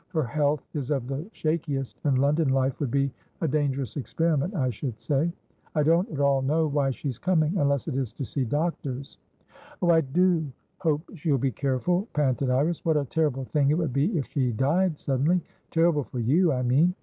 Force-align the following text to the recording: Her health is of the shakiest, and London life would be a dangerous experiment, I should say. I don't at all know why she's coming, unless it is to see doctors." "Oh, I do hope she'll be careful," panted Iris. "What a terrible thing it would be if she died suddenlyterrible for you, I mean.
Her 0.13 0.23
health 0.23 0.67
is 0.73 0.89
of 0.89 1.05
the 1.05 1.29
shakiest, 1.31 1.99
and 2.05 2.17
London 2.17 2.49
life 2.49 2.79
would 2.79 2.89
be 2.89 3.11
a 3.41 3.47
dangerous 3.47 3.97
experiment, 3.97 4.55
I 4.55 4.71
should 4.71 4.99
say. 4.99 5.31
I 5.75 5.83
don't 5.83 6.09
at 6.09 6.19
all 6.19 6.41
know 6.41 6.65
why 6.65 6.89
she's 6.89 7.19
coming, 7.19 7.55
unless 7.59 7.87
it 7.87 7.93
is 7.95 8.11
to 8.13 8.25
see 8.25 8.43
doctors." 8.43 9.19
"Oh, 9.79 9.91
I 9.91 10.01
do 10.01 10.51
hope 10.79 11.03
she'll 11.13 11.37
be 11.37 11.51
careful," 11.51 12.07
panted 12.13 12.49
Iris. 12.49 12.83
"What 12.83 12.97
a 12.97 13.05
terrible 13.05 13.45
thing 13.45 13.69
it 13.69 13.77
would 13.77 13.93
be 13.93 14.17
if 14.17 14.25
she 14.25 14.51
died 14.53 14.95
suddenlyterrible 14.95 16.07
for 16.07 16.19
you, 16.19 16.51
I 16.51 16.63
mean. 16.63 16.95